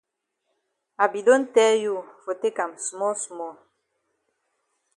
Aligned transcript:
I 0.97 1.05
be 1.11 1.19
don 1.27 1.43
tell 1.53 1.75
you 1.85 1.95
for 2.23 2.33
take 2.41 2.57
am 2.63 2.73
small 2.79 3.13
small. 3.13 3.53